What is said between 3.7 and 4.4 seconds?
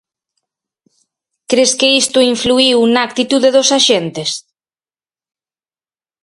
axentes?